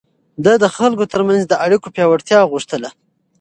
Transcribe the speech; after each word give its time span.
ده 0.43 0.53
د 0.63 0.65
خلکو 0.75 1.03
ترمنځ 1.11 1.41
د 1.47 1.53
اړيکو 1.65 1.93
پياوړتيا 1.95 2.39
غوښتله. 2.51 2.89